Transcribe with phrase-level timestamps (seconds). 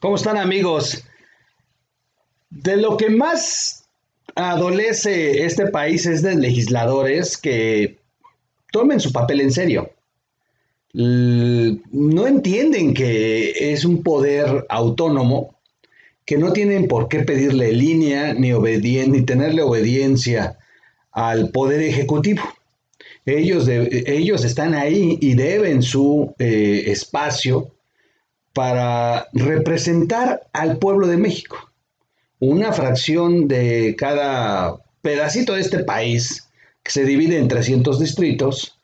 [0.00, 1.02] ¿Cómo están amigos?
[2.50, 3.88] De lo que más
[4.36, 7.98] adolece este país es de legisladores que
[8.70, 9.90] tomen su papel en serio.
[10.92, 15.56] No entienden que es un poder autónomo,
[16.24, 20.58] que no tienen por qué pedirle línea ni, ni tenerle obediencia
[21.10, 22.42] al poder ejecutivo.
[23.26, 27.74] Ellos, ellos están ahí y deben su eh, espacio
[28.58, 31.70] para representar al pueblo de México.
[32.40, 36.48] Una fracción de cada pedacito de este país,
[36.82, 38.76] que se divide en 300 distritos,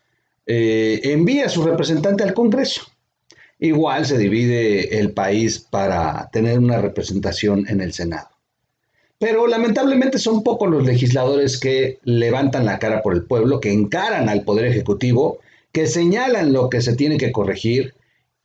[0.46, 2.82] eh, envía a su representante al Congreso.
[3.58, 8.28] Igual se divide el país para tener una representación en el Senado.
[9.18, 14.28] Pero lamentablemente son pocos los legisladores que levantan la cara por el pueblo, que encaran
[14.28, 15.40] al Poder Ejecutivo,
[15.72, 17.94] que señalan lo que se tiene que corregir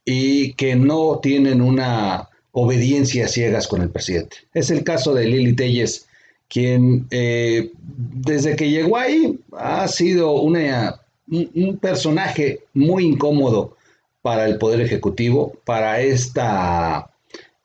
[0.04, 4.38] y que no tienen una obediencia ciegas con el presidente.
[4.54, 6.06] Es el caso de Lili Telles,
[6.48, 13.76] quien eh, desde que llegó ahí ha sido una, un personaje muy incómodo
[14.22, 17.10] para el Poder Ejecutivo, para esta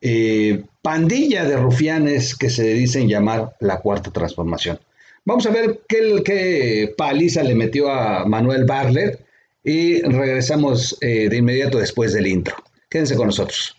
[0.02, 4.80] eh, pandilla de rufianes que se dicen llamar la Cuarta Transformación.
[5.26, 9.25] Vamos a ver qué, qué paliza le metió a Manuel Barlet
[9.66, 12.56] y regresamos eh, de inmediato después del intro.
[12.90, 13.76] Quédense con nosotros.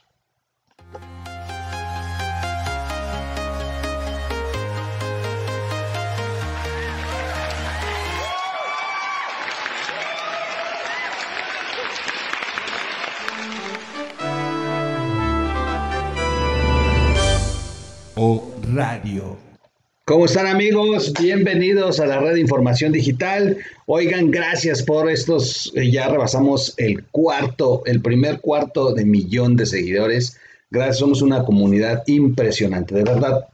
[20.09, 21.13] ¿Cómo están amigos?
[21.21, 23.59] Bienvenidos a la red de información digital.
[23.87, 29.67] Oigan, gracias por estos, eh, ya rebasamos el cuarto, el primer cuarto de millón de
[29.67, 30.39] seguidores.
[30.71, 32.95] Gracias, somos una comunidad impresionante.
[32.95, 33.49] De verdad,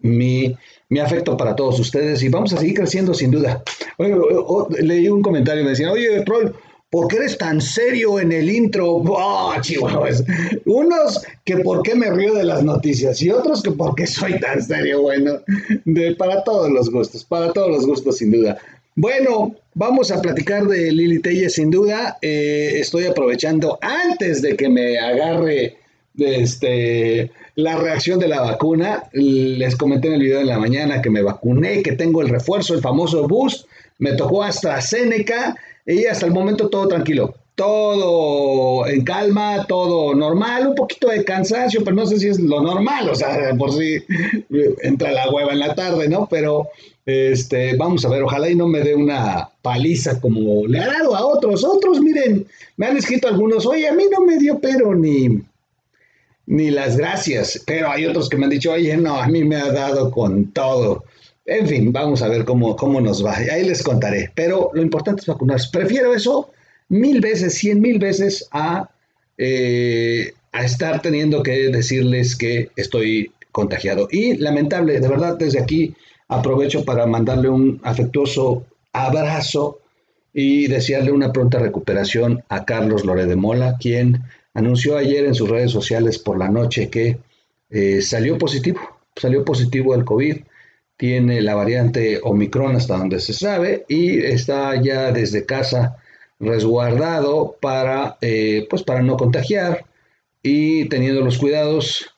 [0.00, 0.56] mi,
[0.88, 3.62] mi afecto para todos ustedes y vamos a seguir creciendo sin duda.
[3.98, 4.16] Oye,
[4.80, 6.54] leí un comentario y me decían, oye, Troll,
[6.92, 8.96] ¿Por qué eres tan serio en el intro?
[8.96, 10.22] ¡Oh, chihuahuas!
[10.66, 14.38] Unos que por qué me río de las noticias y otros que por qué soy
[14.38, 15.00] tan serio.
[15.00, 15.40] Bueno,
[16.18, 18.58] para todos los gustos, para todos los gustos sin duda.
[18.94, 22.18] Bueno, vamos a platicar de Lili Telle sin duda.
[22.20, 25.78] Eh, estoy aprovechando antes de que me agarre
[26.18, 29.04] este, la reacción de la vacuna.
[29.12, 32.74] Les comenté en el video de la mañana que me vacuné, que tengo el refuerzo,
[32.74, 33.66] el famoso boost.
[33.98, 35.56] Me tocó AstraZeneca
[35.86, 41.82] y hasta el momento todo tranquilo, todo en calma, todo normal, un poquito de cansancio,
[41.84, 43.98] pero no sé si es lo normal, o sea, por si
[44.82, 46.26] entra la hueva en la tarde, ¿no?
[46.30, 46.68] Pero
[47.04, 51.16] este, vamos a ver, ojalá y no me dé una paliza como le ha dado
[51.16, 51.64] a otros.
[51.64, 55.42] Otros, miren, me han escrito algunos, oye, a mí no me dio pero ni,
[56.46, 59.56] ni las gracias, pero hay otros que me han dicho, oye, no, a mí me
[59.56, 61.04] ha dado con todo.
[61.44, 63.36] En fin, vamos a ver cómo, cómo nos va.
[63.36, 64.30] Ahí les contaré.
[64.34, 65.68] Pero lo importante es vacunarse.
[65.72, 66.50] Prefiero eso
[66.88, 68.90] mil veces, cien mil veces a,
[69.38, 74.08] eh, a estar teniendo que decirles que estoy contagiado.
[74.10, 75.94] Y lamentable, de verdad, desde aquí
[76.28, 79.80] aprovecho para mandarle un afectuoso abrazo
[80.32, 84.22] y desearle una pronta recuperación a Carlos Lore de Mola, quien
[84.54, 87.18] anunció ayer en sus redes sociales por la noche que
[87.70, 88.80] eh, salió positivo,
[89.16, 90.36] salió positivo al COVID
[90.96, 95.96] tiene la variante Omicron hasta donde se sabe y está ya desde casa
[96.38, 99.86] resguardado para, eh, pues para no contagiar
[100.42, 102.14] y teniendo los cuidados,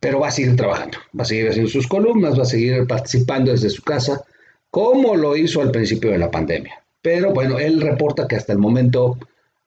[0.00, 3.50] pero va a seguir trabajando, va a seguir haciendo sus columnas, va a seguir participando
[3.50, 4.24] desde su casa,
[4.70, 6.82] como lo hizo al principio de la pandemia.
[7.00, 9.18] Pero bueno, él reporta que hasta el momento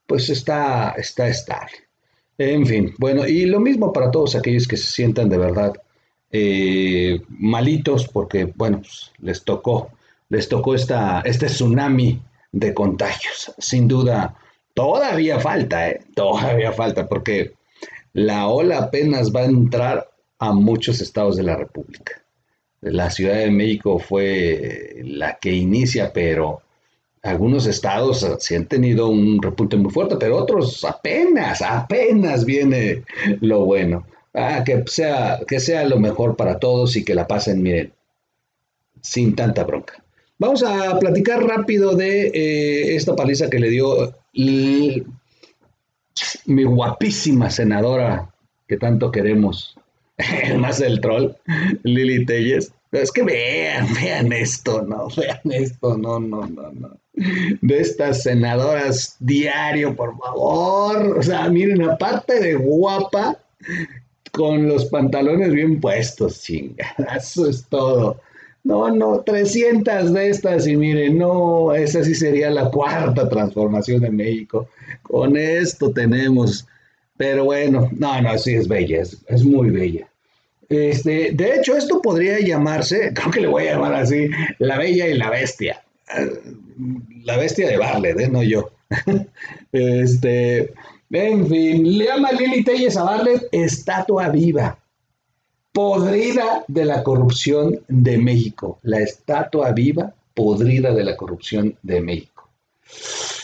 [0.06, 1.72] pues está, está estable.
[2.38, 5.74] En fin, bueno, y lo mismo para todos aquellos que se sientan de verdad
[6.32, 9.90] eh, malitos porque, bueno, pues, les tocó,
[10.30, 12.22] les tocó esta, este tsunami
[12.52, 13.54] de contagios.
[13.58, 14.36] Sin duda,
[14.74, 16.02] todavía falta, ¿eh?
[16.16, 17.54] todavía falta, porque
[18.14, 20.10] la ola apenas va a entrar
[20.40, 22.22] a muchos estados de la República.
[22.82, 26.62] La Ciudad de México fue la que inicia, pero
[27.22, 33.04] algunos estados sí han tenido un repunte muy fuerte, pero otros apenas, apenas viene
[33.42, 34.06] lo bueno.
[34.34, 37.94] Ah, que sea, que sea lo mejor para todos y que la pasen, miren,
[39.02, 40.02] sin tanta bronca.
[40.38, 45.04] Vamos a platicar rápido de eh, esta paliza que le dio mi
[46.64, 48.32] guapísima senadora
[48.68, 49.76] que tanto queremos,
[50.58, 51.34] más del troll,
[51.84, 52.74] Lili Telles.
[52.92, 56.98] Es que vean, vean esto, no, vean esto, no, no, no, no.
[57.14, 61.18] De estas senadoras diario, por favor.
[61.18, 63.38] O sea, miren, aparte de guapa,
[64.32, 66.96] con los pantalones bien puestos, chinga.
[67.16, 68.20] Eso es todo.
[68.64, 74.12] No, no, 300 de estas y miren, no, esa sí sería la cuarta transformación de
[74.12, 74.70] México.
[75.02, 76.68] Con esto tenemos,
[77.18, 80.08] pero bueno, no, no, sí es bella, es, muy bella.
[80.70, 84.30] Este, de hecho, esto podría llamarse, creo que le voy a llamar así,
[84.60, 85.82] la bella y la bestia.
[87.24, 88.30] La bestia de Barlet, ¿eh?
[88.30, 88.70] no yo.
[89.72, 90.72] este,
[91.12, 94.78] en fin, le llama Lili Telles a Barlet estatua viva
[95.74, 102.50] podrida de la corrupción de México, la estatua viva podrida de la corrupción de México.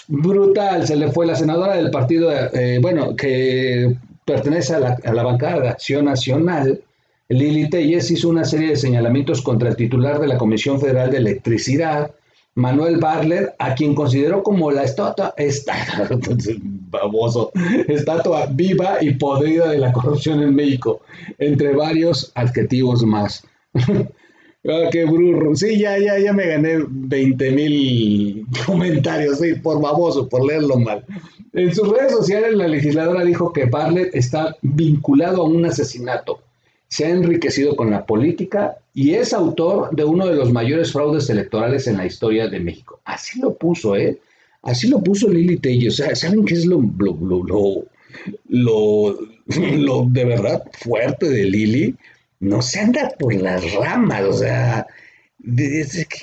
[0.07, 5.13] Brutal, se le fue la senadora del partido, eh, bueno, que pertenece a la, a
[5.13, 6.81] la bancada de Acción Nacional,
[7.29, 11.17] Lili Telles hizo una serie de señalamientos contra el titular de la Comisión Federal de
[11.17, 12.11] Electricidad,
[12.57, 16.09] Manuel Barler, a quien consideró como la estatua, estatua,
[16.89, 17.51] baboso,
[17.87, 21.01] estatua viva y podrida de la corrupción en México,
[21.37, 23.45] entre varios adjetivos más.
[23.75, 25.55] ah, qué burro.
[25.55, 31.05] Sí, ya, ya, ya me gané 20 mil comentarios, sí, por baboso, por leerlo mal.
[31.53, 36.39] En sus redes sociales, la legisladora dijo que Barlet está vinculado a un asesinato
[36.87, 41.29] se ha enriquecido con la política y es autor de uno de los mayores fraudes
[41.29, 42.99] electorales en la historia de México.
[43.05, 44.19] Así lo puso, ¿eh?
[44.61, 45.89] Así lo puso Lili Tello.
[45.89, 47.85] O sea, ¿saben qué es lo, lo,
[48.49, 51.95] lo, de verdad fuerte de Lili?
[52.39, 54.85] No se anda por las ramas, o sea,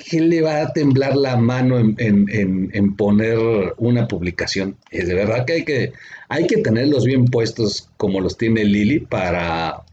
[0.09, 3.37] ¿qué le va a temblar la mano en, en, poner
[3.77, 4.77] una publicación?
[4.91, 5.91] Es de verdad que hay, que
[6.29, 9.83] hay que tenerlos bien puestos como los tiene Lili para,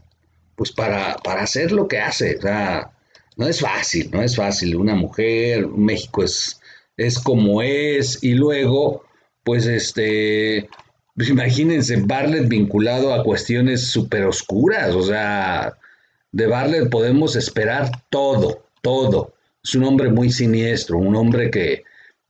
[0.63, 2.37] pues para, para hacer lo que hace.
[2.37, 2.89] O sea,
[3.35, 4.77] no es fácil, no es fácil.
[4.77, 6.61] Una mujer, México es,
[6.95, 9.03] es como es, y luego,
[9.43, 10.69] pues este,
[11.17, 15.73] pues imagínense, Barlet vinculado a cuestiones súper oscuras, o sea,
[16.31, 19.33] de Barlet podemos esperar todo, todo.
[19.61, 21.83] Es un hombre muy siniestro, un hombre que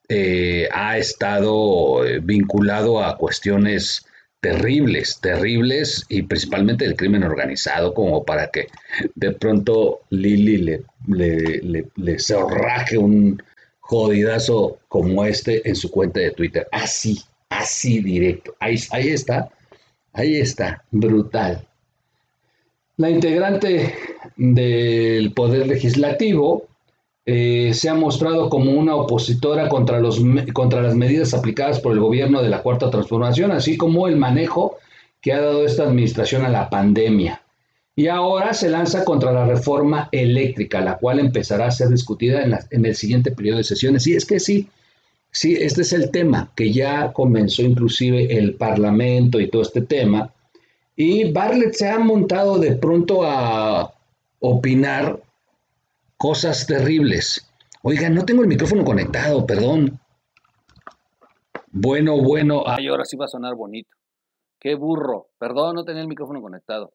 [0.09, 4.07] eh, ha estado eh, vinculado a cuestiones
[4.43, 8.67] terribles, terribles y principalmente del crimen organizado, como para que
[9.15, 13.41] de pronto Lili le, le, le, zorraje un
[13.79, 16.67] jodidazo como este en su cuenta de Twitter.
[16.73, 18.53] Así, así directo.
[18.59, 19.49] Ahí, ahí está,
[20.11, 21.65] ahí está, brutal.
[22.97, 23.95] La integrante
[24.35, 26.67] del Poder Legislativo
[27.25, 30.21] eh, se ha mostrado como una opositora contra, los,
[30.51, 34.77] contra las medidas aplicadas por el gobierno de la Cuarta Transformación, así como el manejo
[35.21, 37.41] que ha dado esta administración a la pandemia.
[37.95, 42.57] Y ahora se lanza contra la reforma eléctrica, la cual empezará a ser discutida en,
[42.71, 44.05] en el siguiente periodo de sesiones.
[44.07, 44.67] Y es que sí,
[45.31, 50.33] sí, este es el tema, que ya comenzó inclusive el Parlamento y todo este tema.
[50.95, 53.93] Y Bartlett se ha montado de pronto a
[54.39, 55.19] opinar
[56.23, 57.45] cosas terribles.
[57.81, 59.99] Oiga, no tengo el micrófono conectado, perdón.
[61.69, 62.63] Bueno, bueno.
[62.65, 63.89] Ay, ahora sí va a sonar bonito.
[64.57, 65.27] Qué burro.
[65.37, 66.93] Perdón, no tenía el micrófono conectado.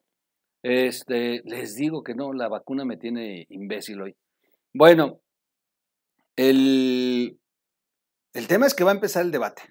[0.63, 4.15] Este, les digo que no, la vacuna me tiene imbécil hoy.
[4.73, 5.19] Bueno,
[6.35, 7.39] el,
[8.33, 9.61] el tema es que va a empezar el debate.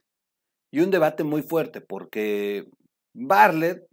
[0.71, 2.69] Y un debate muy fuerte, porque
[3.13, 3.85] Barlet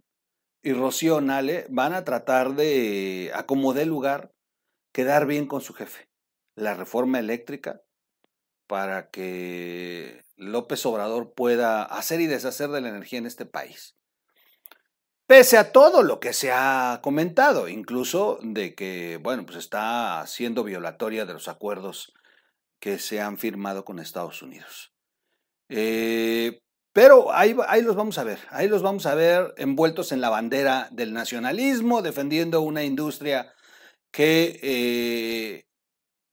[0.62, 4.30] y Rocío Nale van a tratar de acomodar lugar
[4.96, 6.08] quedar bien con su jefe.
[6.54, 7.82] La reforma eléctrica
[8.66, 13.94] para que López Obrador pueda hacer y deshacer de la energía en este país.
[15.26, 20.64] Pese a todo lo que se ha comentado, incluso de que, bueno, pues está siendo
[20.64, 22.14] violatoria de los acuerdos
[22.80, 24.94] que se han firmado con Estados Unidos.
[25.68, 26.62] Eh,
[26.94, 30.30] pero ahí, ahí los vamos a ver, ahí los vamos a ver envueltos en la
[30.30, 33.52] bandera del nacionalismo, defendiendo una industria
[34.16, 35.66] que, eh,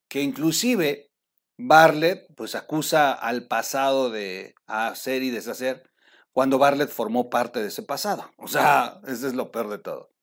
[0.08, 1.12] que inclusive
[1.58, 5.84] Bartlett pues acusa al pasado de hacer y deshacer
[6.32, 8.32] cuando Bartlett formó parte de ese pasado.
[8.38, 10.14] O sea, ese es lo peor de todo.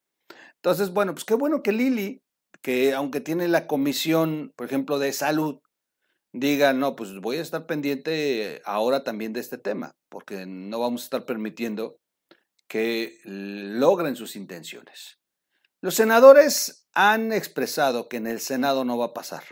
[0.55, 2.23] Entonces, bueno, pues qué bueno que Lili,
[2.63, 5.61] que aunque tiene la comisión, por ejemplo, de salud,
[6.33, 11.03] diga, no, pues voy a estar pendiente ahora también de este tema, porque no vamos
[11.03, 11.99] a estar permitiendo
[12.69, 15.20] que logren sus intenciones.
[15.83, 19.45] Los senadores han expresado que en el Senado no va a pasar,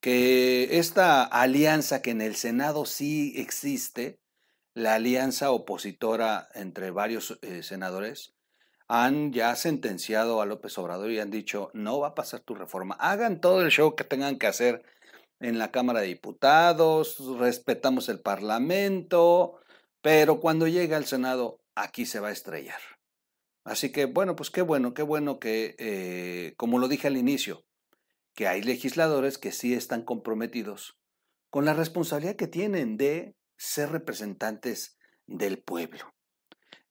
[0.00, 4.20] que esta alianza que en el Senado sí existe,
[4.74, 8.34] la alianza opositora entre varios eh, senadores,
[8.86, 12.94] han ya sentenciado a López Obrador y han dicho, no va a pasar tu reforma,
[13.00, 14.84] hagan todo el show que tengan que hacer
[15.40, 19.58] en la Cámara de Diputados, respetamos el Parlamento,
[20.00, 22.93] pero cuando llegue al Senado, aquí se va a estrellar.
[23.64, 27.64] Así que, bueno, pues qué bueno, qué bueno que, eh, como lo dije al inicio,
[28.34, 30.98] que hay legisladores que sí están comprometidos
[31.50, 36.12] con la responsabilidad que tienen de ser representantes del pueblo.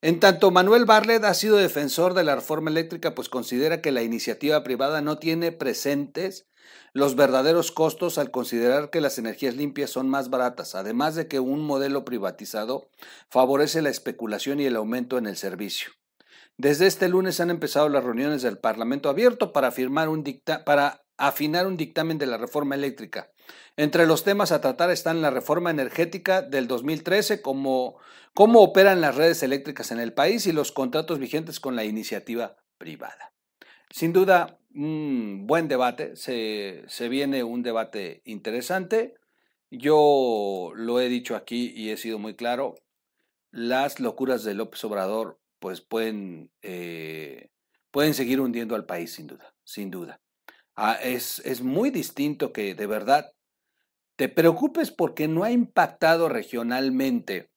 [0.01, 4.03] En tanto, Manuel Barlet ha sido defensor de la reforma eléctrica, pues considera que la
[4.03, 6.47] iniciativa privada no tiene presentes
[6.93, 11.39] los verdaderos costos al considerar que las energías limpias son más baratas, además de que
[11.39, 12.89] un modelo privatizado
[13.29, 15.91] favorece la especulación y el aumento en el servicio.
[16.57, 20.23] Desde este lunes han empezado las reuniones del Parlamento abierto para, firmar un
[20.65, 23.31] para afinar un dictamen de la reforma eléctrica.
[23.75, 27.97] Entre los temas a tratar están la reforma energética del 2013, como
[28.33, 32.55] cómo operan las redes eléctricas en el país y los contratos vigentes con la iniciativa
[32.77, 33.33] privada.
[33.89, 39.15] Sin duda, un buen debate, se, se viene un debate interesante.
[39.71, 42.75] Yo lo he dicho aquí y he sido muy claro,
[43.51, 47.47] las locuras de López Obrador pues pueden, eh,
[47.89, 50.19] pueden seguir hundiendo al país sin duda, sin duda.
[50.75, 53.31] Ah, es, es muy distinto que de verdad
[54.17, 57.49] te preocupes porque no ha impactado regionalmente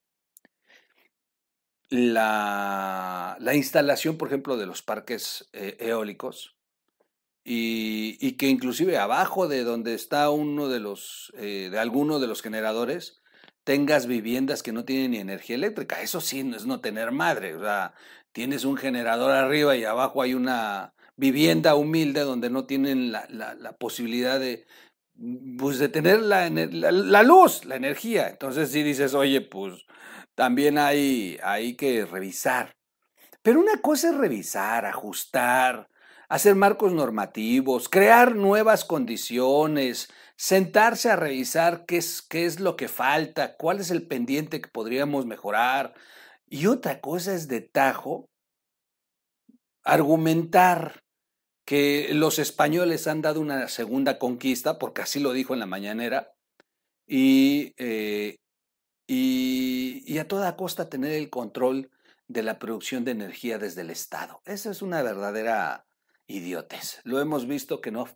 [1.88, 6.56] la, la instalación, por ejemplo, de los parques eh, eólicos
[7.42, 12.40] y, que inclusive abajo de donde está uno de los, eh, de alguno de los
[12.40, 13.20] generadores,
[13.66, 16.00] tengas viviendas que no tienen ni energía eléctrica.
[16.00, 17.56] Eso sí no es no tener madre.
[17.56, 17.94] O sea,
[18.30, 24.38] tienes un generador arriba y abajo hay una vivienda humilde donde no tienen la, posibilidad
[24.38, 24.66] de,
[25.58, 28.28] pues, de tener la, la, luz, la energía.
[28.28, 29.84] Entonces si dices, oye, pues
[30.36, 32.76] también hay que revisar.
[33.42, 35.88] Pero una cosa es revisar, ajustar,
[36.28, 42.88] hacer marcos normativos, crear nuevas condiciones, sentarse a revisar qué es, qué es lo que
[42.88, 45.94] falta, cuál es el pendiente que podríamos mejorar.
[46.46, 48.28] Y otra cosa es de tajo
[49.82, 51.02] argumentar
[51.64, 56.32] que los españoles han dado una segunda conquista, porque así lo dijo en la mañanera,
[57.06, 58.36] y, eh,
[59.06, 61.90] y, y, a toda costa tener el control
[62.28, 64.42] de la producción de energía desde el Estado.
[64.44, 65.86] Esa es una verdadera
[66.26, 67.00] idiotez.
[67.04, 68.08] Lo hemos visto que no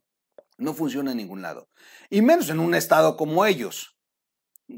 [0.60, 1.68] no funciona en ningún lado.
[2.08, 3.96] Y menos en un estado como ellos.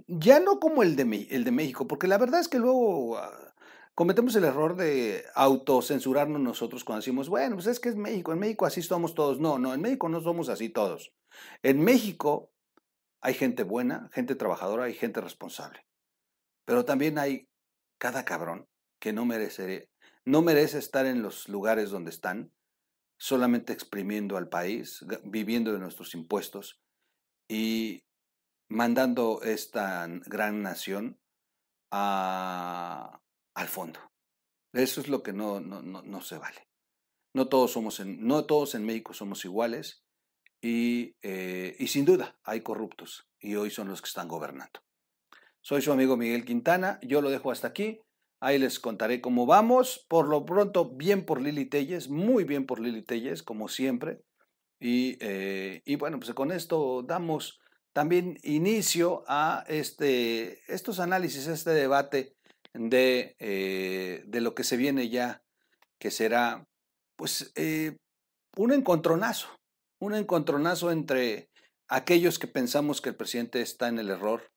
[0.06, 3.54] Ya no como el de, el de México, porque la verdad es que luego ah,
[3.94, 8.38] cometemos el error de autocensurarnos nosotros cuando decimos, bueno, pues es que es México, en
[8.38, 9.38] México así somos todos.
[9.38, 11.12] No, no, en México no somos así todos.
[11.62, 12.50] En México
[13.20, 15.86] hay gente buena, gente trabajadora y gente responsable.
[16.64, 17.48] Pero también hay
[17.98, 19.90] cada cabrón que no merece,
[20.24, 22.52] no merece estar en los lugares donde están
[23.22, 26.82] solamente exprimiendo al país, viviendo de nuestros impuestos
[27.48, 28.02] y
[28.68, 31.20] mandando esta gran nación
[31.92, 33.20] al
[33.68, 34.00] fondo.
[34.72, 36.66] Eso es lo que no, no, no, se vale.
[37.32, 40.02] No todos, somos en, no todos en México somos iguales
[40.60, 44.80] y, eh, y sin duda hay corruptos y hoy son los que están gobernando.
[45.60, 48.00] Soy su amigo Miguel Quintana, yo lo dejo hasta aquí.
[48.44, 50.04] Ahí les contaré cómo vamos.
[50.08, 54.20] Por lo pronto, bien por Lili Telles, muy bien por Lili Telles, como siempre.
[54.80, 57.60] Y, eh, bueno, pues con esto damos
[57.92, 62.34] también inicio a este, estos análisis, a este debate
[62.74, 65.44] de, eh, de, lo que se viene ya,
[66.00, 66.66] que será
[67.14, 67.96] pues eh,
[68.56, 69.50] un encontronazo,
[70.00, 71.48] un encontronazo entre
[71.86, 74.51] aquellos que pensamos que el presidente está en el error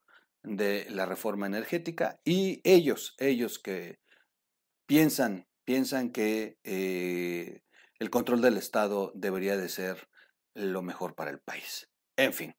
[0.45, 3.99] de la reforma energética y ellos, ellos que
[4.85, 7.61] piensan, piensan que eh,
[7.99, 10.07] el control del Estado debería de ser
[10.53, 11.89] lo mejor para el país.
[12.17, 12.55] En fin,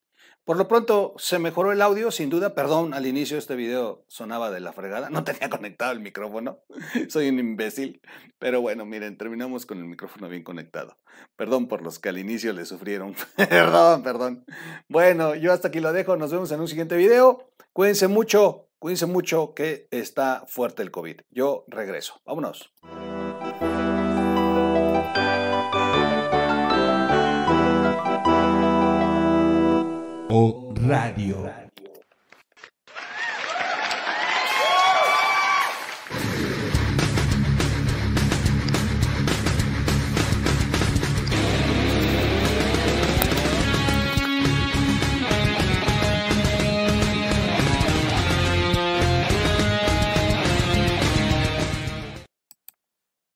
[0.47, 4.53] por lo pronto se mejoró el audio, sin duda, perdón, al inicio este video sonaba
[4.53, 6.61] de la fregada, no tenía conectado el micrófono,
[7.09, 8.01] soy un imbécil,
[8.39, 10.97] pero bueno, miren, terminamos con el micrófono bien conectado.
[11.35, 14.45] Perdón por los que al inicio le sufrieron, perdón, perdón.
[14.89, 19.07] Bueno, yo hasta aquí lo dejo, nos vemos en un siguiente video, cuídense mucho, cuídense
[19.07, 21.23] mucho que está fuerte el COVID.
[21.31, 22.73] Yo regreso, vámonos.